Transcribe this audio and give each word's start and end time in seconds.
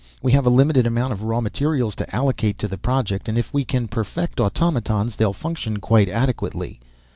We 0.23 0.31
have 0.31 0.47
a 0.47 0.49
limited 0.49 0.87
amount 0.87 1.13
of 1.13 1.21
raw 1.21 1.41
materials 1.41 1.93
to 1.97 2.15
allocate 2.15 2.57
to 2.57 2.67
the 2.67 2.79
project, 2.79 3.29
and 3.29 3.37
if 3.37 3.53
we 3.53 3.63
can 3.63 3.87
perfect 3.87 4.39
automatons 4.39 5.15
they'll 5.15 5.31
function 5.31 5.77
quite 5.77 6.09
adequately. 6.09 6.79